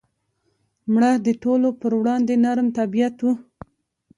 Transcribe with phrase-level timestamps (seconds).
[0.91, 3.33] مړه د ټولو پر وړاندې نرم طبیعت وه